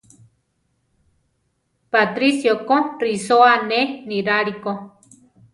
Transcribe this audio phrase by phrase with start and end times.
[1.93, 4.71] Patricio ko risóa ané niráli ko.